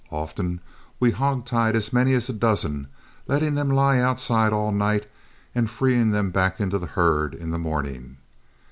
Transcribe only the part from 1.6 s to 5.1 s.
as many as a dozen, letting them lie outside all night